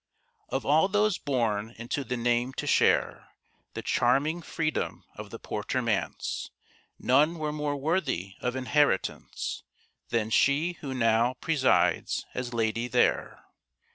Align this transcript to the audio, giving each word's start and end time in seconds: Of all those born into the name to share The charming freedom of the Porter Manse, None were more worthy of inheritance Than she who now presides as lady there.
Of 0.49 0.65
all 0.65 0.87
those 0.87 1.19
born 1.19 1.75
into 1.77 2.03
the 2.03 2.17
name 2.17 2.53
to 2.53 2.65
share 2.65 3.29
The 3.75 3.83
charming 3.83 4.41
freedom 4.41 5.03
of 5.13 5.29
the 5.29 5.37
Porter 5.37 5.79
Manse, 5.79 6.49
None 6.97 7.37
were 7.37 7.51
more 7.51 7.75
worthy 7.77 8.33
of 8.39 8.55
inheritance 8.55 9.61
Than 10.09 10.31
she 10.31 10.71
who 10.81 10.95
now 10.95 11.35
presides 11.35 12.25
as 12.33 12.51
lady 12.51 12.87
there. 12.87 13.45